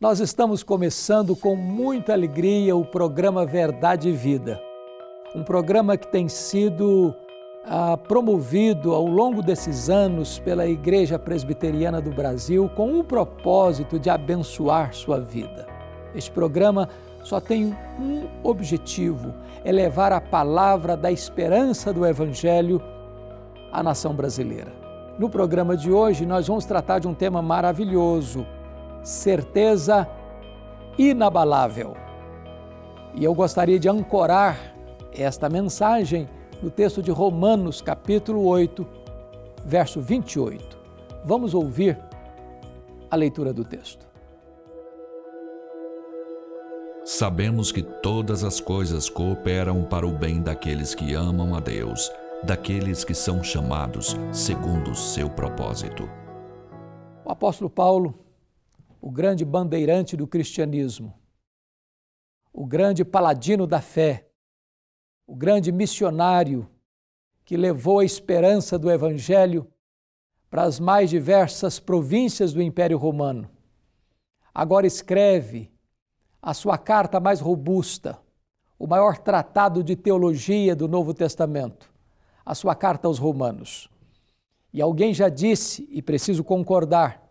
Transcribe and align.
Nós 0.00 0.20
estamos 0.20 0.62
começando 0.62 1.34
com 1.34 1.56
muita 1.56 2.12
alegria 2.12 2.76
o 2.76 2.84
programa 2.84 3.44
Verdade 3.44 4.10
e 4.10 4.12
Vida. 4.12 4.62
Um 5.34 5.42
programa 5.42 5.96
que 5.96 6.06
tem 6.06 6.28
sido 6.28 7.12
ah, 7.66 7.96
promovido 7.96 8.94
ao 8.94 9.04
longo 9.04 9.42
desses 9.42 9.90
anos 9.90 10.38
pela 10.38 10.68
Igreja 10.68 11.18
Presbiteriana 11.18 12.00
do 12.00 12.12
Brasil 12.12 12.70
com 12.76 12.96
o 12.96 13.02
propósito 13.02 13.98
de 13.98 14.08
abençoar 14.08 14.94
sua 14.94 15.18
vida. 15.18 15.66
Este 16.14 16.30
programa 16.30 16.88
só 17.24 17.40
tem 17.40 17.76
um 17.98 18.28
objetivo: 18.44 19.34
é 19.64 19.72
levar 19.72 20.12
a 20.12 20.20
palavra 20.20 20.96
da 20.96 21.10
esperança 21.10 21.92
do 21.92 22.06
Evangelho 22.06 22.80
à 23.72 23.82
nação 23.82 24.14
brasileira. 24.14 24.72
No 25.18 25.28
programa 25.28 25.76
de 25.76 25.90
hoje, 25.90 26.24
nós 26.24 26.46
vamos 26.46 26.64
tratar 26.64 27.00
de 27.00 27.08
um 27.08 27.14
tema 27.14 27.42
maravilhoso: 27.42 28.46
certeza 29.08 30.06
inabalável. 30.98 31.96
E 33.14 33.24
eu 33.24 33.34
gostaria 33.34 33.78
de 33.78 33.88
ancorar 33.88 34.74
esta 35.12 35.48
mensagem 35.48 36.28
no 36.62 36.70
texto 36.70 37.02
de 37.02 37.10
Romanos, 37.10 37.80
capítulo 37.80 38.44
8, 38.46 38.86
verso 39.64 40.00
28. 40.02 40.78
Vamos 41.24 41.54
ouvir 41.54 41.98
a 43.10 43.16
leitura 43.16 43.50
do 43.50 43.64
texto. 43.64 44.06
Sabemos 47.02 47.72
que 47.72 47.82
todas 47.82 48.44
as 48.44 48.60
coisas 48.60 49.08
cooperam 49.08 49.84
para 49.84 50.06
o 50.06 50.12
bem 50.12 50.42
daqueles 50.42 50.94
que 50.94 51.14
amam 51.14 51.54
a 51.54 51.60
Deus, 51.60 52.12
daqueles 52.42 53.04
que 53.04 53.14
são 53.14 53.42
chamados 53.42 54.14
segundo 54.30 54.90
o 54.90 54.94
seu 54.94 55.30
propósito. 55.30 56.06
O 57.24 57.32
apóstolo 57.32 57.70
Paulo, 57.70 58.27
o 59.00 59.10
grande 59.10 59.44
bandeirante 59.44 60.16
do 60.16 60.26
cristianismo, 60.26 61.14
o 62.52 62.66
grande 62.66 63.04
paladino 63.04 63.66
da 63.66 63.80
fé, 63.80 64.28
o 65.26 65.36
grande 65.36 65.70
missionário 65.70 66.68
que 67.44 67.56
levou 67.56 68.00
a 68.00 68.04
esperança 68.04 68.78
do 68.78 68.90
Evangelho 68.90 69.70
para 70.50 70.62
as 70.62 70.80
mais 70.80 71.10
diversas 71.10 71.78
províncias 71.78 72.52
do 72.52 72.62
Império 72.62 72.98
Romano. 72.98 73.48
Agora 74.54 74.86
escreve 74.86 75.70
a 76.40 76.54
sua 76.54 76.78
carta 76.78 77.20
mais 77.20 77.40
robusta, 77.40 78.18
o 78.78 78.86
maior 78.86 79.18
tratado 79.18 79.82
de 79.82 79.94
teologia 79.94 80.74
do 80.74 80.88
Novo 80.88 81.12
Testamento, 81.12 81.92
a 82.44 82.54
sua 82.54 82.74
carta 82.74 83.06
aos 83.06 83.18
Romanos. 83.18 83.88
E 84.72 84.80
alguém 84.80 85.12
já 85.12 85.28
disse, 85.28 85.88
e 85.90 86.00
preciso 86.00 86.42
concordar, 86.42 87.27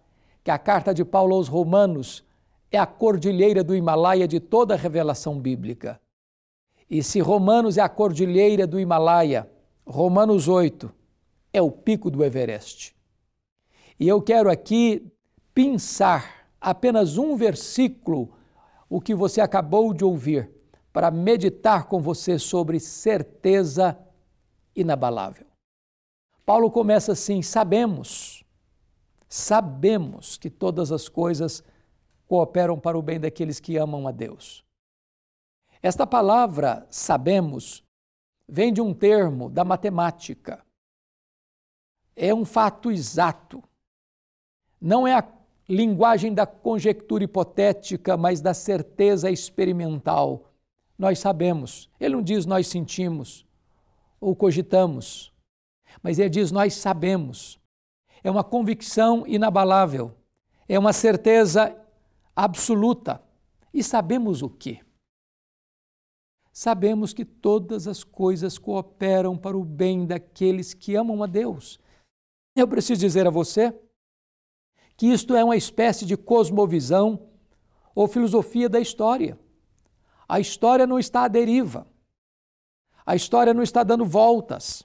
que 0.47 0.51
a 0.51 0.57
carta 0.57 0.93
de 0.93 1.03
Paulo 1.03 1.35
aos 1.35 1.49
Romanos 1.49 2.23
é 2.71 2.77
a 2.77 2.85
cordilheira 2.85 3.65
do 3.65 3.75
Himalaia 3.75 4.25
de 4.25 4.39
toda 4.39 4.75
a 4.75 4.77
revelação 4.77 5.37
bíblica. 5.37 5.99
E 6.89 7.03
se 7.03 7.19
Romanos 7.19 7.77
é 7.77 7.81
a 7.81 7.89
cordilheira 7.89 8.65
do 8.65 8.79
Himalaia, 8.79 9.51
Romanos 9.85 10.47
8 10.47 10.89
é 11.51 11.61
o 11.61 11.69
pico 11.69 12.09
do 12.09 12.23
Everest. 12.23 12.95
E 13.99 14.07
eu 14.07 14.21
quero 14.21 14.49
aqui 14.49 15.11
pensar 15.53 16.47
apenas 16.61 17.17
um 17.17 17.35
versículo 17.35 18.31
o 18.89 19.01
que 19.01 19.13
você 19.13 19.41
acabou 19.41 19.93
de 19.93 20.05
ouvir 20.05 20.49
para 20.93 21.11
meditar 21.11 21.87
com 21.87 22.01
você 22.01 22.39
sobre 22.39 22.79
certeza 22.79 23.99
inabalável. 24.73 25.45
Paulo 26.45 26.71
começa 26.71 27.11
assim: 27.11 27.41
sabemos, 27.41 28.45
sabemos 29.27 30.37
que 30.37 30.49
todas 30.49 30.91
as 30.91 31.09
coisas 31.09 31.63
cooperam 32.27 32.79
para 32.79 32.97
o 32.97 33.01
bem 33.01 33.19
daqueles 33.19 33.59
que 33.59 33.77
amam 33.77 34.07
a 34.07 34.11
Deus. 34.11 34.63
Esta 35.81 36.05
palavra 36.05 36.87
sabemos 36.89 37.83
vem 38.47 38.71
de 38.71 38.81
um 38.81 38.93
termo 38.93 39.49
da 39.49 39.63
matemática. 39.63 40.63
É 42.15 42.33
um 42.33 42.45
fato 42.45 42.91
exato. 42.91 43.63
Não 44.79 45.07
é 45.07 45.13
a 45.13 45.27
linguagem 45.69 46.33
da 46.33 46.45
conjectura 46.45 47.23
hipotética, 47.23 48.15
mas 48.15 48.41
da 48.41 48.53
certeza 48.53 49.29
experimental. 49.29 50.51
Nós 50.97 51.19
sabemos. 51.19 51.89
Ele 51.99 52.15
não 52.15 52.23
diz 52.23 52.45
nós 52.45 52.67
sentimos 52.67 53.45
ou 54.19 54.35
cogitamos, 54.35 55.31
mas 56.01 56.17
ele 56.17 56.29
diz 56.29 56.51
nós 56.51 56.73
sabemos. 56.73 57.59
É 58.23 58.31
uma 58.31 58.43
convicção 58.43 59.25
inabalável, 59.27 60.15
é 60.67 60.77
uma 60.77 60.93
certeza 60.93 61.75
absoluta. 62.35 63.21
E 63.73 63.83
sabemos 63.83 64.41
o 64.41 64.49
que? 64.49 64.81
Sabemos 66.51 67.13
que 67.13 67.23
todas 67.23 67.87
as 67.87 68.03
coisas 68.03 68.57
cooperam 68.57 69.37
para 69.37 69.55
o 69.55 69.63
bem 69.63 70.07
daqueles 70.07 70.73
que 70.73 70.95
amam 70.95 71.21
a 71.21 71.27
Deus. 71.27 71.79
Eu 72.55 72.67
preciso 72.67 72.99
dizer 72.99 73.27
a 73.27 73.29
você 73.29 73.71
que 74.95 75.05
isto 75.05 75.35
é 75.35 75.43
uma 75.43 75.55
espécie 75.55 76.05
de 76.05 76.17
cosmovisão 76.17 77.29
ou 77.93 78.07
filosofia 78.07 78.67
da 78.67 78.79
história. 78.79 79.39
A 80.27 80.39
história 80.39 80.87
não 80.87 80.97
está 80.97 81.25
à 81.25 81.27
deriva. 81.27 81.87
A 83.05 83.15
história 83.15 83.53
não 83.53 83.61
está 83.61 83.83
dando 83.83 84.03
voltas. 84.03 84.83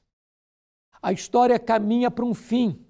A 1.00 1.12
história 1.12 1.58
caminha 1.58 2.10
para 2.10 2.24
um 2.24 2.34
fim. 2.34 2.86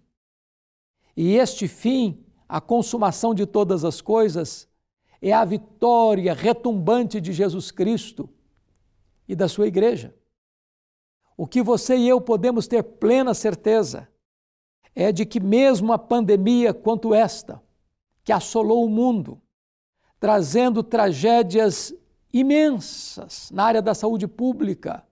E 1.16 1.36
este 1.36 1.68
fim, 1.68 2.24
a 2.48 2.60
consumação 2.60 3.34
de 3.34 3.46
todas 3.46 3.84
as 3.84 4.00
coisas, 4.00 4.68
é 5.20 5.32
a 5.32 5.44
vitória 5.44 6.34
retumbante 6.34 7.20
de 7.20 7.32
Jesus 7.32 7.70
Cristo 7.70 8.28
e 9.28 9.36
da 9.36 9.48
sua 9.48 9.66
igreja. 9.66 10.14
O 11.36 11.46
que 11.46 11.62
você 11.62 11.96
e 11.96 12.08
eu 12.08 12.20
podemos 12.20 12.66
ter 12.66 12.82
plena 12.82 13.34
certeza 13.34 14.08
é 14.94 15.10
de 15.10 15.24
que, 15.24 15.40
mesmo 15.40 15.92
a 15.92 15.98
pandemia 15.98 16.74
quanto 16.74 17.14
esta, 17.14 17.62
que 18.24 18.32
assolou 18.32 18.84
o 18.84 18.88
mundo, 18.88 19.40
trazendo 20.20 20.82
tragédias 20.82 21.94
imensas 22.32 23.50
na 23.50 23.64
área 23.64 23.82
da 23.82 23.94
saúde 23.94 24.28
pública, 24.28 25.04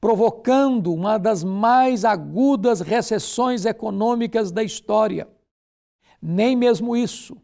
provocando 0.00 0.92
uma 0.92 1.18
das 1.18 1.44
mais 1.44 2.04
agudas 2.04 2.80
recessões 2.80 3.66
econômicas 3.66 4.50
da 4.50 4.62
história. 4.62 5.28
Nem 6.20 6.56
mesmo 6.56 6.96
isso 6.96 7.36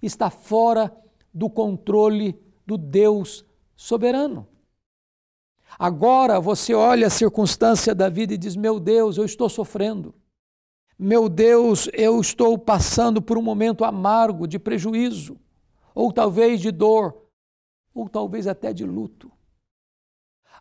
está 0.00 0.30
fora 0.30 0.94
do 1.34 1.50
controle 1.50 2.38
do 2.66 2.78
Deus 2.78 3.44
soberano. 3.74 4.46
Agora 5.78 6.38
você 6.38 6.74
olha 6.74 7.06
a 7.06 7.10
circunstância 7.10 7.94
da 7.94 8.08
vida 8.08 8.34
e 8.34 8.38
diz: 8.38 8.54
Meu 8.54 8.78
Deus, 8.78 9.16
eu 9.16 9.24
estou 9.24 9.48
sofrendo. 9.48 10.14
Meu 10.98 11.28
Deus, 11.28 11.88
eu 11.94 12.20
estou 12.20 12.56
passando 12.58 13.20
por 13.20 13.38
um 13.38 13.42
momento 13.42 13.84
amargo 13.84 14.46
de 14.46 14.58
prejuízo, 14.58 15.40
ou 15.94 16.12
talvez 16.12 16.60
de 16.60 16.70
dor, 16.70 17.26
ou 17.94 18.08
talvez 18.08 18.46
até 18.46 18.72
de 18.72 18.84
luto. 18.84 19.31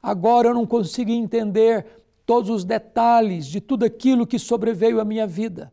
Agora 0.01 0.47
eu 0.47 0.53
não 0.53 0.65
consigo 0.65 1.11
entender 1.11 1.85
todos 2.25 2.49
os 2.49 2.63
detalhes 2.63 3.45
de 3.45 3.61
tudo 3.61 3.85
aquilo 3.85 4.25
que 4.25 4.39
sobreveio 4.39 4.99
à 4.99 5.05
minha 5.05 5.27
vida. 5.27 5.71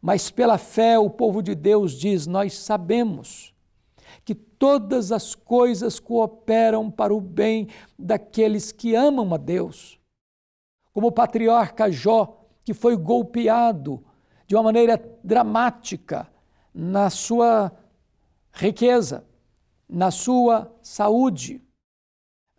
Mas 0.00 0.30
pela 0.30 0.58
fé, 0.58 0.98
o 0.98 1.08
povo 1.08 1.42
de 1.42 1.54
Deus 1.54 1.92
diz: 1.92 2.26
Nós 2.26 2.58
sabemos 2.58 3.54
que 4.24 4.34
todas 4.34 5.10
as 5.10 5.34
coisas 5.34 5.98
cooperam 5.98 6.90
para 6.90 7.14
o 7.14 7.20
bem 7.20 7.68
daqueles 7.98 8.70
que 8.70 8.94
amam 8.94 9.32
a 9.34 9.36
Deus. 9.36 9.98
Como 10.92 11.08
o 11.08 11.12
patriarca 11.12 11.90
Jó 11.90 12.38
que 12.64 12.74
foi 12.74 12.96
golpeado 12.96 14.04
de 14.46 14.54
uma 14.54 14.62
maneira 14.62 15.02
dramática 15.24 16.28
na 16.74 17.10
sua 17.10 17.72
riqueza, 18.52 19.24
na 19.88 20.10
sua 20.10 20.72
saúde, 20.82 21.60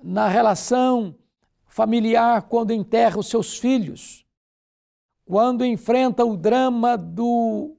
na 0.03 0.27
relação 0.27 1.15
familiar 1.67 2.43
quando 2.43 2.71
enterra 2.71 3.17
os 3.17 3.27
seus 3.27 3.57
filhos, 3.57 4.25
quando 5.25 5.65
enfrenta 5.65 6.25
o 6.25 6.35
drama 6.35 6.97
do 6.97 7.77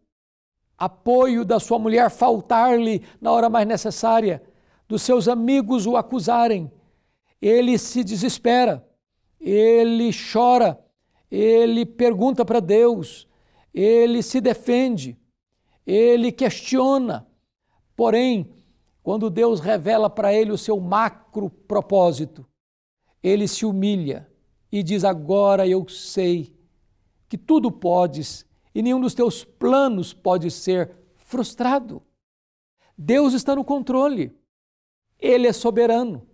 apoio 0.76 1.44
da 1.44 1.60
sua 1.60 1.78
mulher 1.78 2.10
faltar-lhe 2.10 3.02
na 3.20 3.30
hora 3.30 3.50
mais 3.50 3.68
necessária, 3.68 4.42
dos 4.88 5.02
seus 5.02 5.28
amigos 5.28 5.86
o 5.86 5.96
acusarem, 5.96 6.72
ele 7.40 7.78
se 7.78 8.02
desespera, 8.02 8.84
ele 9.38 10.10
chora 10.32 10.82
ele 11.36 11.84
pergunta 11.84 12.44
para 12.44 12.60
Deus, 12.60 13.26
ele 13.72 14.22
se 14.22 14.40
defende, 14.40 15.18
ele 15.84 16.30
questiona. 16.30 17.26
Porém, 17.96 18.48
quando 19.04 19.28
Deus 19.28 19.60
revela 19.60 20.08
para 20.08 20.32
ele 20.32 20.50
o 20.50 20.56
seu 20.56 20.80
macro 20.80 21.50
propósito, 21.50 22.44
ele 23.22 23.46
se 23.46 23.66
humilha 23.66 24.26
e 24.72 24.82
diz: 24.82 25.04
Agora 25.04 25.68
eu 25.68 25.86
sei 25.90 26.56
que 27.28 27.36
tudo 27.36 27.70
podes 27.70 28.46
e 28.74 28.80
nenhum 28.80 28.98
dos 28.98 29.12
teus 29.12 29.44
planos 29.44 30.14
pode 30.14 30.50
ser 30.50 30.90
frustrado. 31.16 32.02
Deus 32.96 33.34
está 33.34 33.54
no 33.54 33.62
controle. 33.62 34.34
Ele 35.20 35.46
é 35.46 35.52
soberano. 35.52 36.26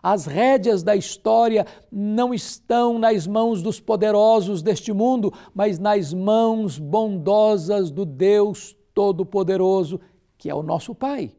As 0.00 0.24
rédeas 0.24 0.84
da 0.84 0.94
história 0.94 1.66
não 1.90 2.32
estão 2.32 3.00
nas 3.00 3.26
mãos 3.26 3.62
dos 3.62 3.80
poderosos 3.80 4.62
deste 4.62 4.92
mundo, 4.92 5.32
mas 5.52 5.76
nas 5.76 6.14
mãos 6.14 6.78
bondosas 6.78 7.90
do 7.90 8.06
Deus 8.06 8.76
Todo-Poderoso, 8.94 10.00
que 10.38 10.48
é 10.48 10.54
o 10.54 10.62
nosso 10.62 10.94
Pai. 10.94 11.34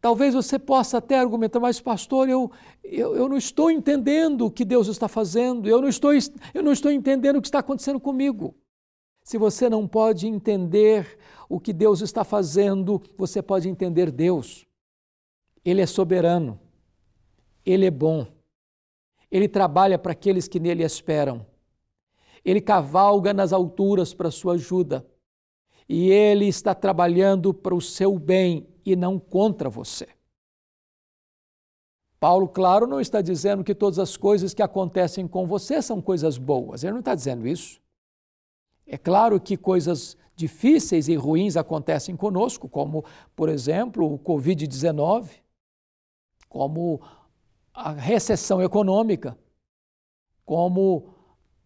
Talvez 0.00 0.32
você 0.32 0.58
possa 0.58 0.96
até 0.96 1.18
argumentar, 1.18 1.60
mas 1.60 1.78
pastor, 1.78 2.28
eu, 2.28 2.50
eu, 2.82 3.14
eu, 3.14 3.28
não 3.28 3.36
estou 3.36 3.70
entendendo 3.70 4.46
o 4.46 4.50
que 4.50 4.64
Deus 4.64 4.88
está 4.88 5.08
fazendo, 5.08 5.68
eu 5.68 5.80
não, 5.80 5.88
estou, 5.88 6.12
eu 6.54 6.62
não 6.62 6.72
estou 6.72 6.90
entendendo 6.90 7.36
o 7.36 7.42
que 7.42 7.48
está 7.48 7.58
acontecendo 7.58 8.00
comigo. 8.00 8.56
Se 9.22 9.36
você 9.36 9.68
não 9.68 9.86
pode 9.86 10.26
entender 10.26 11.18
o 11.50 11.60
que 11.60 11.72
Deus 11.72 12.00
está 12.00 12.24
fazendo, 12.24 13.02
você 13.18 13.42
pode 13.42 13.68
entender 13.68 14.10
Deus. 14.10 14.66
Ele 15.62 15.82
é 15.82 15.86
soberano, 15.86 16.58
ele 17.64 17.84
é 17.84 17.90
bom, 17.90 18.26
ele 19.30 19.48
trabalha 19.48 19.98
para 19.98 20.12
aqueles 20.12 20.48
que 20.48 20.58
nele 20.58 20.82
esperam, 20.82 21.44
ele 22.42 22.62
cavalga 22.62 23.34
nas 23.34 23.52
alturas 23.52 24.14
para 24.14 24.30
sua 24.30 24.54
ajuda 24.54 25.06
e 25.92 26.08
ele 26.08 26.46
está 26.46 26.72
trabalhando 26.72 27.52
para 27.52 27.74
o 27.74 27.80
seu 27.80 28.16
bem 28.16 28.64
e 28.86 28.94
não 28.94 29.18
contra 29.18 29.68
você. 29.68 30.06
Paulo, 32.20 32.46
claro, 32.46 32.86
não 32.86 33.00
está 33.00 33.20
dizendo 33.20 33.64
que 33.64 33.74
todas 33.74 33.98
as 33.98 34.16
coisas 34.16 34.54
que 34.54 34.62
acontecem 34.62 35.26
com 35.26 35.48
você 35.48 35.82
são 35.82 36.00
coisas 36.00 36.38
boas, 36.38 36.84
ele 36.84 36.92
não 36.92 37.00
está 37.00 37.12
dizendo 37.12 37.44
isso. 37.44 37.80
É 38.86 38.96
claro 38.96 39.40
que 39.40 39.56
coisas 39.56 40.16
difíceis 40.36 41.08
e 41.08 41.16
ruins 41.16 41.56
acontecem 41.56 42.14
conosco, 42.14 42.68
como, 42.68 43.04
por 43.34 43.48
exemplo, 43.48 44.14
o 44.14 44.16
Covid-19, 44.16 45.28
como 46.48 47.00
a 47.74 47.90
recessão 47.90 48.62
econômica, 48.62 49.36
como 50.44 51.16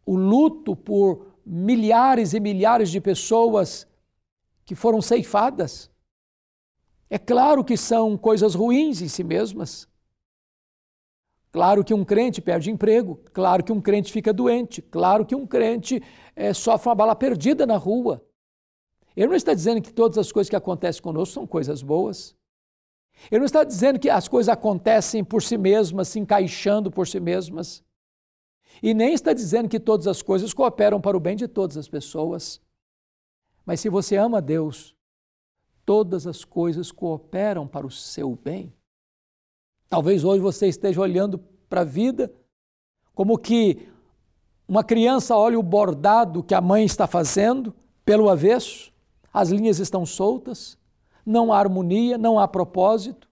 o 0.07 0.17
luto 0.17 0.75
por 0.75 1.35
milhares 1.45 2.33
e 2.33 2.41
milhares 2.41 2.89
de 2.91 3.03
pessoas 3.03 3.87
que 4.65 4.75
foram 4.75 5.01
ceifadas. 5.03 5.91
É 7.09 7.19
claro 7.19 7.65
que 7.65 7.77
são 7.77 8.17
coisas 8.17 8.55
ruins 8.55 9.01
em 9.01 9.09
si 9.09 9.23
mesmas. 9.23 9.89
Claro 11.53 11.85
que 11.85 11.95
um 11.95 12.05
crente 12.05 12.43
perde 12.43 12.71
emprego, 12.71 13.21
claro 13.33 13.63
que 13.63 13.71
um 13.71 13.81
crente 13.81 14.11
fica 14.11 14.33
doente, 14.33 14.83
claro 14.83 15.25
que 15.25 15.37
um 15.37 15.47
crente 15.47 16.03
é, 16.35 16.53
sofre 16.53 16.89
uma 16.89 16.97
bala 16.97 17.15
perdida 17.15 17.65
na 17.65 17.77
rua. 17.77 18.21
Ele 19.17 19.29
não 19.29 19.37
está 19.37 19.55
dizendo 19.55 19.81
que 19.81 19.93
todas 19.93 20.19
as 20.19 20.33
coisas 20.33 20.51
que 20.51 20.57
acontecem 20.57 21.01
conosco 21.01 21.35
são 21.35 21.47
coisas 21.47 21.81
boas. 21.81 22.35
Ele 23.31 23.39
não 23.39 23.47
está 23.47 23.63
dizendo 23.63 24.01
que 24.01 24.11
as 24.11 24.27
coisas 24.27 24.49
acontecem 24.49 25.23
por 25.23 25.43
si 25.43 25.57
mesmas, 25.57 26.09
se 26.09 26.19
encaixando 26.19 26.91
por 26.91 27.07
si 27.07 27.21
mesmas. 27.21 27.85
E 28.83 28.93
nem 28.93 29.15
está 29.15 29.33
dizendo 29.33 29.69
que 29.69 29.79
todas 29.79 30.09
as 30.09 30.21
coisas 30.21 30.53
cooperam 30.53 31.01
para 31.01 31.17
o 31.17 31.21
bem 31.21 31.37
de 31.37 31.47
todas 31.47 31.77
as 31.77 31.89
pessoas. 31.89 32.61
Mas 33.65 33.81
se 33.81 33.89
você 33.89 34.17
ama 34.17 34.43
Deus, 34.43 34.95
todas 35.85 36.27
as 36.27 36.45
coisas 36.45 36.91
cooperam 36.91 37.67
para 37.67 37.87
o 37.87 37.91
seu 37.91 38.35
bem. 38.37 38.73
Talvez 39.89 40.25
hoje 40.25 40.41
você 40.41 40.67
esteja 40.67 41.01
olhando 41.01 41.39
para 41.69 41.83
a 41.83 41.85
vida 41.85 42.33
como 43.15 43.39
que 43.39 43.89
uma 44.67 44.83
criança 44.83 45.37
olha 45.37 45.59
o 45.59 45.63
bordado 45.63 46.43
que 46.43 46.55
a 46.55 46.61
mãe 46.61 46.85
está 46.85 47.07
fazendo 47.07 47.75
pelo 48.05 48.29
avesso, 48.29 48.93
as 49.33 49.51
linhas 49.51 49.79
estão 49.79 50.05
soltas, 50.05 50.79
não 51.25 51.53
há 51.53 51.59
harmonia, 51.59 52.19
não 52.19 52.39
há 52.39 52.47
propósito. 52.49 53.29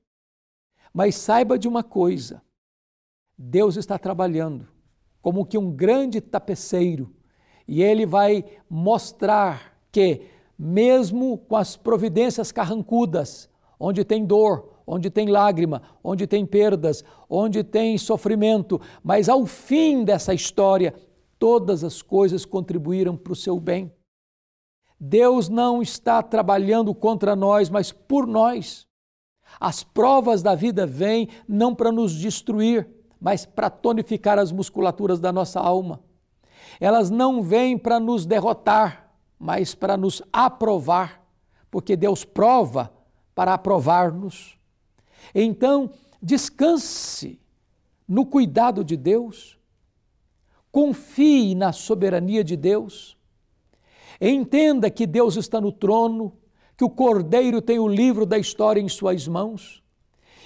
Mas 0.92 1.16
saiba 1.16 1.58
de 1.58 1.66
uma 1.66 1.82
coisa: 1.82 2.42
Deus 3.36 3.76
está 3.76 3.98
trabalhando 3.98 4.68
como 5.20 5.46
que 5.46 5.56
um 5.56 5.70
grande 5.70 6.20
tapeceiro 6.20 7.14
e 7.66 7.82
ele 7.82 8.04
vai 8.04 8.44
mostrar 8.68 9.71
que, 9.92 10.22
mesmo 10.58 11.36
com 11.36 11.56
as 11.56 11.76
providências 11.76 12.50
carrancudas, 12.50 13.48
onde 13.78 14.04
tem 14.04 14.24
dor, 14.24 14.72
onde 14.86 15.10
tem 15.10 15.28
lágrima, 15.28 15.82
onde 16.02 16.26
tem 16.26 16.46
perdas, 16.46 17.04
onde 17.28 17.62
tem 17.62 17.96
sofrimento, 17.98 18.80
mas 19.04 19.28
ao 19.28 19.46
fim 19.46 20.02
dessa 20.04 20.34
história, 20.34 20.94
todas 21.38 21.84
as 21.84 22.00
coisas 22.00 22.44
contribuíram 22.44 23.16
para 23.16 23.32
o 23.32 23.36
seu 23.36 23.60
bem. 23.60 23.92
Deus 24.98 25.48
não 25.48 25.82
está 25.82 26.22
trabalhando 26.22 26.94
contra 26.94 27.34
nós, 27.34 27.68
mas 27.68 27.90
por 27.90 28.26
nós. 28.26 28.86
As 29.60 29.82
provas 29.82 30.42
da 30.42 30.54
vida 30.54 30.86
vêm 30.86 31.28
não 31.46 31.74
para 31.74 31.92
nos 31.92 32.14
destruir, 32.14 32.88
mas 33.20 33.44
para 33.44 33.68
tonificar 33.68 34.38
as 34.38 34.52
musculaturas 34.52 35.20
da 35.20 35.32
nossa 35.32 35.60
alma. 35.60 36.00
Elas 36.80 37.10
não 37.10 37.42
vêm 37.42 37.76
para 37.76 38.00
nos 38.00 38.24
derrotar, 38.24 39.11
mas 39.42 39.74
para 39.74 39.96
nos 39.96 40.22
aprovar, 40.32 41.20
porque 41.68 41.96
Deus 41.96 42.24
prova 42.24 42.92
para 43.34 43.54
aprovar-nos. 43.54 44.56
Então, 45.34 45.90
descanse 46.22 47.40
no 48.06 48.24
cuidado 48.24 48.84
de 48.84 48.96
Deus, 48.96 49.58
confie 50.70 51.56
na 51.56 51.72
soberania 51.72 52.44
de 52.44 52.56
Deus, 52.56 53.16
entenda 54.20 54.88
que 54.88 55.08
Deus 55.08 55.34
está 55.34 55.60
no 55.60 55.72
trono, 55.72 56.38
que 56.76 56.84
o 56.84 56.90
Cordeiro 56.90 57.60
tem 57.60 57.80
o 57.80 57.88
livro 57.88 58.24
da 58.24 58.38
história 58.38 58.80
em 58.80 58.88
suas 58.88 59.26
mãos 59.26 59.82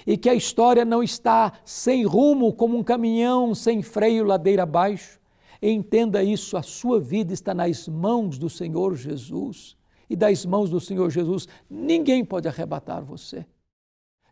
e 0.07 0.17
que 0.17 0.27
a 0.27 0.33
história 0.33 0.83
não 0.83 1.03
está 1.03 1.53
sem 1.63 2.03
rumo 2.03 2.51
como 2.51 2.75
um 2.75 2.83
caminhão 2.83 3.53
sem 3.53 3.83
freio 3.83 4.25
ladeira 4.25 4.63
abaixo. 4.63 5.16
Entenda 5.61 6.23
isso, 6.23 6.55
a 6.55 6.61
sua 6.61 6.99
vida 6.99 7.33
está 7.33 7.53
nas 7.53 7.87
mãos 7.87 8.37
do 8.37 8.49
Senhor 8.49 8.95
Jesus 8.95 9.75
e 10.09 10.15
das 10.15 10.45
mãos 10.45 10.69
do 10.69 10.79
Senhor 10.79 11.09
Jesus 11.09 11.47
ninguém 11.69 12.23
pode 12.23 12.47
arrebatar 12.47 13.03
você. 13.03 13.45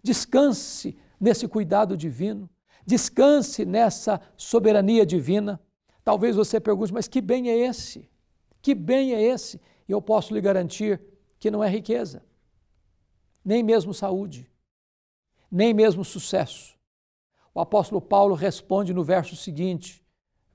Descanse 0.04 0.96
nesse 1.20 1.48
cuidado 1.48 1.98
divino, 1.98 2.50
descanse 2.86 3.66
nessa 3.66 4.22
soberania 4.38 5.06
divina. 5.06 5.60
Talvez 6.04 6.36
você 6.36 6.60
pergunte, 6.60 6.94
mas 6.94 7.08
que 7.08 7.20
bem 7.20 7.50
é 7.50 7.58
esse? 7.58 8.08
Que 8.62 8.76
bem 8.76 9.14
é 9.14 9.22
esse? 9.22 9.60
E 9.88 9.92
eu 9.92 10.02
posso 10.02 10.34
lhe 10.34 10.42
garantir 10.42 11.02
que 11.40 11.50
não 11.50 11.64
é 11.64 11.70
riqueza, 11.70 12.24
nem 13.44 13.64
mesmo 13.64 13.94
saúde, 13.94 14.50
nem 15.50 15.74
mesmo 15.74 16.06
sucesso. 16.06 16.76
O 17.54 17.60
apóstolo 17.60 18.02
Paulo 18.02 18.36
responde 18.36 18.94
no 18.94 19.04
verso 19.04 19.36
seguinte, 19.36 20.05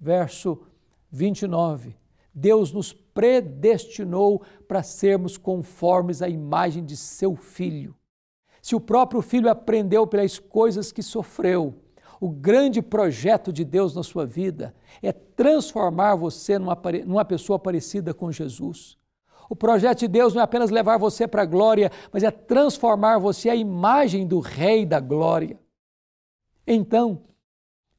verso 0.01 0.63
29. 1.11 1.97
Deus 2.33 2.73
nos 2.73 2.93
predestinou 2.93 4.43
para 4.67 4.83
sermos 4.83 5.37
conformes 5.37 6.23
à 6.23 6.29
imagem 6.29 6.85
de 6.85 6.97
seu 6.97 7.35
filho. 7.37 7.95
Se 8.63 8.75
o 8.75 8.81
próprio 8.81 9.21
filho 9.21 9.51
aprendeu 9.51 10.07
pelas 10.07 10.39
coisas 10.39 10.93
que 10.93 11.03
sofreu, 11.03 11.75
o 12.21 12.29
grande 12.29 12.83
projeto 12.83 13.53
de 13.53 13.65
Deus 13.65 13.95
na 13.95 14.03
sua 14.03 14.27
vida 14.27 14.75
é 15.03 15.11
transformar 15.11 16.15
você 16.15 16.59
numa, 16.59 16.79
numa 17.07 17.25
pessoa 17.25 17.59
parecida 17.59 18.13
com 18.13 18.31
Jesus. 18.31 18.99
O 19.49 19.57
projeto 19.57 20.01
de 20.01 20.09
Deus 20.09 20.35
não 20.35 20.43
é 20.43 20.45
apenas 20.45 20.71
levar 20.71 20.99
você 20.99 21.27
para 21.27 21.43
a 21.43 21.47
glória, 21.47 21.91
mas 22.13 22.23
é 22.23 22.31
transformar 22.31 23.19
você 23.19 23.49
à 23.49 23.57
imagem 23.57 24.27
do 24.27 24.39
Rei 24.39 24.87
da 24.87 25.01
glória. 25.01 25.59
Então, 26.67 27.23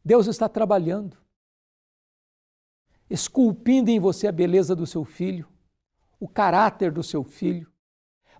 Deus 0.05 0.27
está 0.27 0.48
trabalhando, 0.48 1.17
esculpindo 3.12 3.91
em 3.91 4.00
você 4.00 4.25
a 4.25 4.32
beleza 4.32 4.74
do 4.74 4.88
seu 4.88 5.03
filho, 5.03 5.46
o 6.18 6.30
caráter 6.30 6.91
do 6.91 7.03
seu 7.03 7.25
filho, 7.25 7.70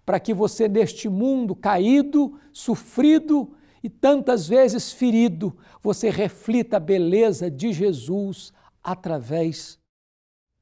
para 0.06 0.18
que 0.18 0.34
você, 0.34 0.70
neste 0.70 1.10
mundo 1.10 1.54
caído, 1.54 2.40
sofrido 2.54 3.54
e 3.84 3.90
tantas 3.90 4.48
vezes 4.48 4.94
ferido, 4.94 5.58
você 5.82 6.10
reflita 6.10 6.78
a 6.78 6.80
beleza 6.80 7.52
de 7.52 7.74
Jesus 7.74 8.54
através 8.82 9.78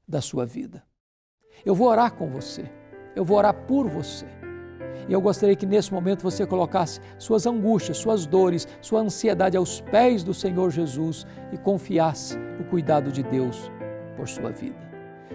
da 0.08 0.22
sua 0.22 0.44
vida. 0.44 0.84
Eu 1.64 1.76
vou 1.76 1.88
orar 1.88 2.16
com 2.16 2.32
você, 2.32 2.70
eu 3.16 3.24
vou 3.24 3.38
orar 3.38 3.68
por 3.68 3.88
você. 3.88 4.26
E 5.08 5.14
eu 5.14 5.22
gostaria 5.22 5.56
que 5.56 5.68
nesse 5.68 5.94
momento 5.94 6.24
você 6.24 6.48
colocasse 6.48 7.00
suas 7.20 7.46
angústias, 7.46 7.98
suas 7.98 8.26
dores, 8.26 8.68
sua 8.82 9.02
ansiedade 9.02 9.56
aos 9.56 9.82
pés 9.82 10.24
do 10.24 10.34
Senhor 10.34 10.72
Jesus 10.72 11.28
e 11.52 11.58
confiasse 11.58 12.38
no 12.38 12.66
cuidado 12.66 13.12
de 13.12 13.24
Deus 13.24 13.72
por 14.20 14.28
sua 14.28 14.52
vida. 14.52 14.76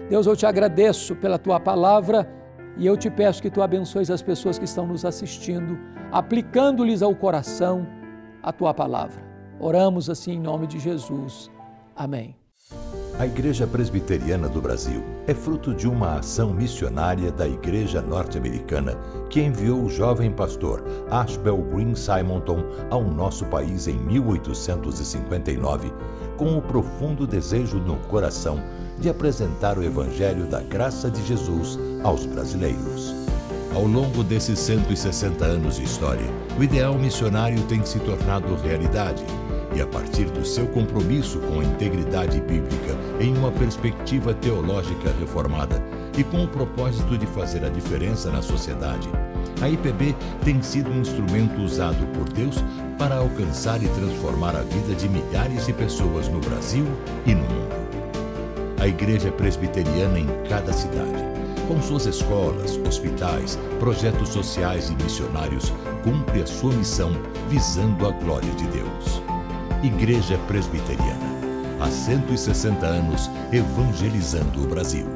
Deus, 0.07 0.27
eu 0.27 0.35
te 0.35 0.45
agradeço 0.45 1.15
pela 1.15 1.39
tua 1.39 1.59
palavra 1.59 2.29
e 2.77 2.85
eu 2.85 2.95
te 2.95 3.09
peço 3.09 3.41
que 3.41 3.49
tu 3.49 3.63
abençoes 3.63 4.11
as 4.11 4.21
pessoas 4.21 4.59
que 4.59 4.65
estão 4.65 4.85
nos 4.85 5.03
assistindo, 5.03 5.79
aplicando-lhes 6.11 7.01
ao 7.01 7.15
coração 7.15 7.87
a 8.43 8.53
tua 8.53 8.73
palavra. 8.75 9.23
Oramos 9.59 10.07
assim 10.07 10.33
em 10.33 10.39
nome 10.39 10.67
de 10.67 10.77
Jesus. 10.77 11.49
Amém. 11.95 12.35
A 13.17 13.25
Igreja 13.25 13.65
Presbiteriana 13.65 14.47
do 14.47 14.61
Brasil 14.61 15.01
é 15.25 15.33
fruto 15.33 15.73
de 15.73 15.87
uma 15.87 16.19
ação 16.19 16.53
missionária 16.53 17.31
da 17.31 17.47
Igreja 17.47 18.01
Norte-Americana 18.01 18.97
que 19.29 19.41
enviou 19.41 19.83
o 19.83 19.89
jovem 19.89 20.31
pastor 20.31 20.83
Ashbel 21.09 21.57
Green 21.57 21.95
Simonton 21.95 22.63
ao 22.89 23.03
nosso 23.03 23.45
país 23.45 23.87
em 23.87 23.97
1859, 23.97 25.91
com 26.37 26.57
o 26.57 26.61
profundo 26.61 27.25
desejo 27.25 27.77
no 27.77 27.97
coração 28.07 28.61
de 28.99 29.09
apresentar 29.09 29.77
o 29.77 29.83
Evangelho 29.83 30.45
da 30.45 30.61
graça 30.61 31.09
de 31.09 31.25
Jesus 31.25 31.77
aos 32.03 32.25
brasileiros. 32.25 33.13
Ao 33.73 33.85
longo 33.85 34.23
desses 34.23 34.57
160 34.59 35.43
anos 35.43 35.75
de 35.75 35.83
história, 35.83 36.25
o 36.57 36.63
ideal 36.63 36.93
missionário 36.93 37.61
tem 37.63 37.85
se 37.85 37.99
tornado 37.99 38.55
realidade 38.55 39.25
e 39.75 39.81
a 39.81 39.87
partir 39.87 40.25
do 40.25 40.45
seu 40.45 40.65
compromisso 40.67 41.39
com 41.39 41.59
a 41.59 41.63
integridade 41.63 42.39
bíblica 42.39 42.95
em 43.19 43.37
uma 43.37 43.51
perspectiva 43.51 44.33
teológica 44.33 45.11
reformada 45.19 45.83
e 46.17 46.23
com 46.23 46.43
o 46.43 46.47
propósito 46.47 47.17
de 47.17 47.25
fazer 47.27 47.63
a 47.65 47.69
diferença 47.69 48.31
na 48.31 48.41
sociedade, 48.41 49.09
a 49.61 49.69
IPB 49.69 50.15
tem 50.43 50.61
sido 50.61 50.89
um 50.89 51.01
instrumento 51.01 51.61
usado 51.61 52.05
por 52.13 52.27
Deus 52.29 52.63
para 52.97 53.17
alcançar 53.17 53.81
e 53.81 53.87
transformar 53.89 54.55
a 54.55 54.61
vida 54.61 54.93
de 54.95 55.07
milhares 55.07 55.65
de 55.65 55.73
pessoas 55.73 56.27
no 56.27 56.39
Brasil 56.39 56.85
e 57.25 57.33
no 57.33 57.41
mundo. 57.41 57.75
A 58.79 58.87
Igreja 58.87 59.31
Presbiteriana 59.31 60.19
em 60.19 60.27
cada 60.49 60.71
cidade, 60.73 61.23
com 61.67 61.81
suas 61.81 62.05
escolas, 62.05 62.77
hospitais, 62.87 63.57
projetos 63.79 64.29
sociais 64.29 64.89
e 64.89 65.03
missionários, 65.03 65.73
cumpre 66.03 66.41
a 66.41 66.45
sua 66.45 66.73
missão 66.73 67.11
visando 67.49 68.07
a 68.07 68.11
glória 68.11 68.51
de 68.51 68.67
Deus. 68.67 69.21
Igreja 69.81 70.37
Presbiteriana. 70.47 71.35
Há 71.79 71.89
160 71.89 72.85
anos 72.85 73.29
evangelizando 73.51 74.63
o 74.63 74.67
Brasil. 74.67 75.07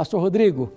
Pastor 0.00 0.18
Rodrigo, 0.18 0.72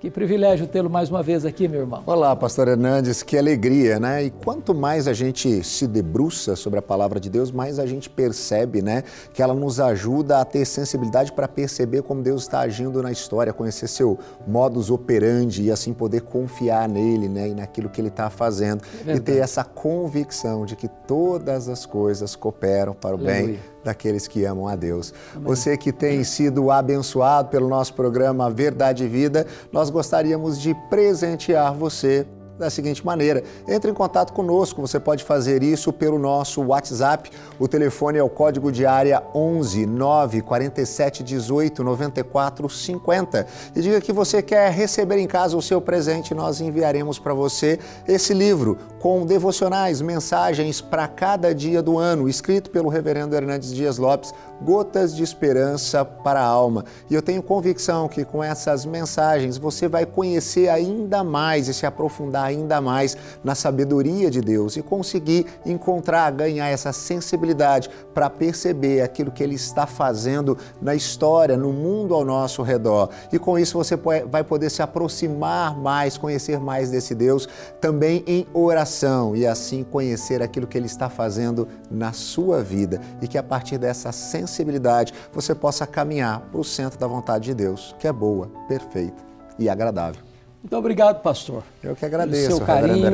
que 0.00 0.10
privilégio 0.10 0.66
tê-lo 0.66 0.88
mais 0.88 1.10
uma 1.10 1.22
vez 1.22 1.44
aqui, 1.44 1.68
meu 1.68 1.80
irmão. 1.80 2.02
Olá, 2.06 2.34
pastor 2.34 2.66
Hernandes, 2.66 3.22
que 3.22 3.36
alegria, 3.36 4.00
né? 4.00 4.24
E 4.24 4.30
quanto 4.30 4.74
mais 4.74 5.06
a 5.06 5.12
gente 5.12 5.62
se 5.62 5.86
debruça 5.86 6.56
sobre 6.56 6.78
a 6.78 6.82
palavra 6.82 7.20
de 7.20 7.28
Deus, 7.28 7.50
mais 7.50 7.78
a 7.78 7.84
gente 7.84 8.08
percebe, 8.08 8.80
né, 8.80 9.04
que 9.34 9.42
ela 9.42 9.52
nos 9.52 9.80
ajuda 9.80 10.40
a 10.40 10.46
ter 10.46 10.64
sensibilidade 10.64 11.30
para 11.30 11.46
perceber 11.46 12.00
como 12.04 12.22
Deus 12.22 12.44
está 12.44 12.60
agindo 12.60 13.02
na 13.02 13.12
história, 13.12 13.52
conhecer 13.52 13.86
seu 13.86 14.18
modus 14.46 14.90
operandi 14.90 15.64
e 15.64 15.70
assim 15.70 15.92
poder 15.92 16.22
confiar 16.22 16.88
nele, 16.88 17.28
né, 17.28 17.50
e 17.50 17.54
naquilo 17.54 17.90
que 17.90 18.00
ele 18.00 18.08
está 18.08 18.30
fazendo 18.30 18.82
é 19.06 19.14
e 19.14 19.20
ter 19.20 19.42
essa 19.42 19.62
convicção 19.62 20.64
de 20.64 20.74
que 20.74 20.88
todas 20.88 21.68
as 21.68 21.84
coisas 21.84 22.34
cooperam 22.34 22.94
para 22.94 23.14
o 23.14 23.18
Aleluia. 23.18 23.42
bem 23.42 23.73
daqueles 23.84 24.26
que 24.26 24.44
amam 24.44 24.66
a 24.66 24.74
Deus. 24.74 25.12
Amém. 25.34 25.46
Você 25.46 25.76
que 25.76 25.92
tem 25.92 26.24
sido 26.24 26.70
abençoado 26.70 27.48
pelo 27.48 27.68
nosso 27.68 27.94
programa 27.94 28.50
Verdade 28.50 29.04
e 29.04 29.08
Vida, 29.08 29.46
nós 29.70 29.90
gostaríamos 29.90 30.58
de 30.58 30.74
presentear 30.88 31.74
você 31.74 32.26
da 32.58 32.70
seguinte 32.70 33.04
maneira: 33.04 33.42
entre 33.66 33.90
em 33.90 33.94
contato 33.94 34.32
conosco. 34.32 34.80
Você 34.80 35.00
pode 35.00 35.24
fazer 35.24 35.62
isso 35.62 35.92
pelo 35.92 36.18
nosso 36.18 36.62
WhatsApp. 36.62 37.30
O 37.58 37.66
telefone 37.66 38.18
é 38.18 38.22
o 38.22 38.28
código 38.28 38.70
de 38.70 38.86
área 38.86 39.22
11 39.34 39.86
9 39.86 40.42
47 40.42 41.22
18 41.22 41.82
94 41.82 42.68
50. 42.68 43.46
E 43.74 43.80
diga 43.80 44.00
que 44.00 44.12
você 44.12 44.42
quer 44.42 44.70
receber 44.70 45.18
em 45.18 45.26
casa 45.26 45.56
o 45.56 45.62
seu 45.62 45.80
presente. 45.80 46.34
Nós 46.34 46.60
enviaremos 46.60 47.18
para 47.18 47.34
você 47.34 47.78
esse 48.06 48.32
livro 48.32 48.78
com 49.00 49.26
devocionais, 49.26 50.00
mensagens 50.00 50.80
para 50.80 51.06
cada 51.06 51.54
dia 51.54 51.82
do 51.82 51.98
ano, 51.98 52.28
escrito 52.28 52.70
pelo 52.70 52.88
Reverendo 52.88 53.34
Hernandes 53.34 53.72
Dias 53.72 53.98
Lopes 53.98 54.32
gotas 54.62 55.14
de 55.14 55.22
esperança 55.22 56.04
para 56.04 56.40
a 56.40 56.44
alma. 56.44 56.84
E 57.10 57.14
eu 57.14 57.20
tenho 57.20 57.42
convicção 57.42 58.08
que 58.08 58.24
com 58.24 58.42
essas 58.42 58.86
mensagens 58.86 59.58
você 59.58 59.88
vai 59.88 60.06
conhecer 60.06 60.68
ainda 60.68 61.22
mais 61.22 61.68
e 61.68 61.74
se 61.74 61.84
aprofundar 61.84 62.43
ainda 62.44 62.80
mais 62.80 63.16
na 63.42 63.54
sabedoria 63.54 64.30
de 64.30 64.40
Deus 64.40 64.76
e 64.76 64.82
conseguir 64.82 65.46
encontrar, 65.64 66.30
ganhar 66.32 66.68
essa 66.68 66.92
sensibilidade 66.92 67.90
para 68.12 68.30
perceber 68.30 69.00
aquilo 69.02 69.30
que 69.30 69.42
Ele 69.42 69.54
está 69.54 69.86
fazendo 69.86 70.56
na 70.80 70.94
história, 70.94 71.56
no 71.56 71.72
mundo 71.72 72.14
ao 72.14 72.24
nosso 72.24 72.62
redor. 72.62 73.10
E 73.32 73.38
com 73.38 73.58
isso 73.58 73.76
você 73.76 73.96
vai 73.96 74.44
poder 74.44 74.70
se 74.70 74.82
aproximar 74.82 75.76
mais, 75.76 76.18
conhecer 76.18 76.60
mais 76.60 76.90
desse 76.90 77.14
Deus 77.14 77.48
também 77.80 78.22
em 78.26 78.46
oração 78.52 79.34
e 79.34 79.46
assim 79.46 79.84
conhecer 79.84 80.42
aquilo 80.42 80.66
que 80.66 80.76
Ele 80.76 80.86
está 80.86 81.08
fazendo 81.08 81.68
na 81.90 82.12
sua 82.12 82.62
vida 82.62 83.00
e 83.20 83.28
que 83.28 83.38
a 83.38 83.42
partir 83.42 83.78
dessa 83.78 84.12
sensibilidade 84.12 85.12
você 85.32 85.54
possa 85.54 85.86
caminhar 85.86 86.40
para 86.40 86.60
o 86.60 86.64
centro 86.64 86.98
da 86.98 87.06
vontade 87.06 87.44
de 87.44 87.54
Deus, 87.54 87.94
que 87.98 88.06
é 88.06 88.12
boa, 88.12 88.50
perfeita 88.68 89.22
e 89.58 89.68
agradável. 89.68 90.33
Muito 90.64 90.78
obrigado, 90.78 91.20
pastor. 91.20 91.62
Eu 91.82 91.94
que 91.94 92.06
agradeço, 92.06 92.46
pelo 92.46 92.56
seu 92.56 92.66
carinho, 92.66 93.12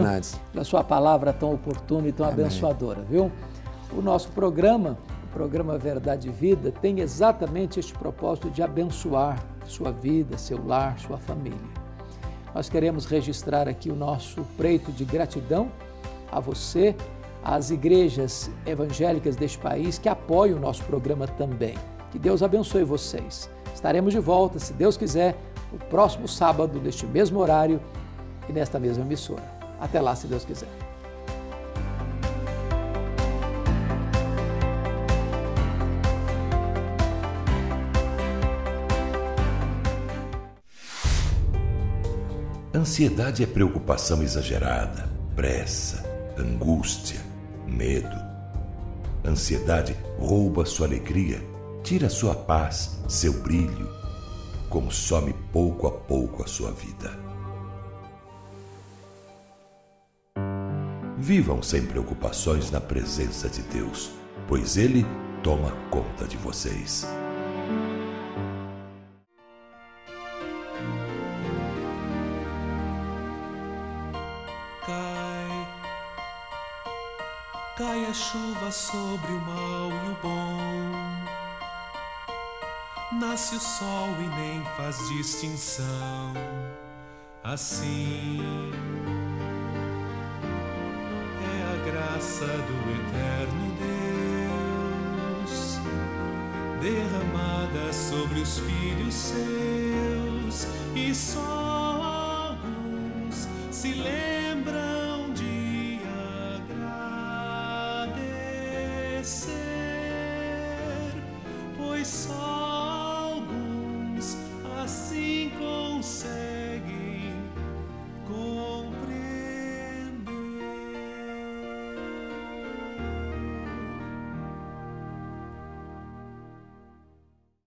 pela 0.52 0.64
sua 0.64 0.84
palavra 0.84 1.32
tão 1.32 1.52
oportuna 1.52 2.06
e 2.06 2.12
tão 2.12 2.24
Amém. 2.24 2.44
abençoadora, 2.44 3.02
viu? 3.02 3.28
O 3.92 4.00
nosso 4.00 4.28
programa, 4.28 4.96
o 5.24 5.34
programa 5.34 5.76
Verdade 5.76 6.28
e 6.28 6.30
Vida, 6.30 6.70
tem 6.70 7.00
exatamente 7.00 7.80
este 7.80 7.92
propósito 7.92 8.50
de 8.50 8.62
abençoar 8.62 9.44
sua 9.66 9.90
vida, 9.90 10.38
seu 10.38 10.64
lar, 10.64 10.96
sua 11.00 11.18
família. 11.18 11.58
Nós 12.54 12.68
queremos 12.68 13.04
registrar 13.04 13.66
aqui 13.66 13.90
o 13.90 13.96
nosso 13.96 14.42
preito 14.56 14.92
de 14.92 15.04
gratidão 15.04 15.72
a 16.30 16.38
você 16.38 16.94
às 17.42 17.70
igrejas 17.72 18.48
evangélicas 18.64 19.34
deste 19.34 19.58
país 19.58 19.98
que 19.98 20.08
apoiam 20.08 20.56
o 20.56 20.60
nosso 20.60 20.84
programa 20.84 21.26
também. 21.26 21.74
Que 22.12 22.18
Deus 22.18 22.44
abençoe 22.44 22.84
vocês. 22.84 23.50
Estaremos 23.74 24.12
de 24.12 24.20
volta, 24.20 24.60
se 24.60 24.72
Deus 24.72 24.96
quiser, 24.96 25.36
no 25.72 25.78
próximo 25.78 26.26
sábado, 26.26 26.80
neste 26.80 27.06
mesmo 27.06 27.38
horário 27.38 27.80
e 28.48 28.52
nesta 28.52 28.78
mesma 28.78 29.04
emissora. 29.04 29.42
Até 29.80 30.00
lá, 30.00 30.14
se 30.14 30.26
Deus 30.26 30.44
quiser. 30.44 30.68
Ansiedade 42.74 43.42
é 43.42 43.46
preocupação 43.46 44.22
exagerada, 44.22 45.08
pressa, 45.34 46.02
angústia 46.38 47.20
medo. 47.70 48.16
Ansiedade 49.24 49.96
rouba 50.18 50.64
sua 50.64 50.86
alegria, 50.86 51.40
tira 51.82 52.08
sua 52.08 52.34
paz, 52.34 52.98
seu 53.08 53.32
brilho, 53.42 53.88
consome 54.70 55.34
pouco 55.52 55.86
a 55.88 55.90
pouco 55.90 56.42
a 56.44 56.46
sua 56.46 56.70
vida. 56.70 57.10
Vivam 61.18 61.62
sem 61.62 61.84
preocupações 61.84 62.70
na 62.70 62.80
presença 62.80 63.48
de 63.48 63.60
Deus, 63.62 64.12
pois 64.48 64.78
Ele 64.78 65.04
toma 65.42 65.72
conta 65.90 66.24
de 66.26 66.36
vocês. 66.38 67.06
cai 77.76 78.04
a 78.04 78.12
chuva 78.12 78.70
sobre 78.70 79.32
o 79.32 79.40
mal 79.40 79.90
e 79.90 80.10
o 80.10 80.16
bom. 80.22 81.19
Nasce 83.12 83.56
o 83.56 83.60
sol 83.60 84.08
e 84.20 84.28
nem 84.40 84.64
faz 84.76 84.96
distinção. 85.08 86.32
Assim 87.42 88.38
é 91.42 91.62
a 91.72 91.76
graça 91.90 92.46
do 92.46 92.76
eterno 93.00 93.74
Deus 95.40 95.80
derramada 96.80 97.92
sobre 97.92 98.40
os 98.40 98.60
filhos 98.60 99.14
seus 99.14 100.68
e 100.94 101.12
só 101.12 102.52
alguns 102.60 103.48
se 103.72 103.92
lembram 103.94 104.29